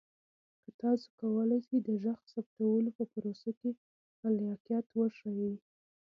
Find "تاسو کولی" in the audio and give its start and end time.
0.81-1.59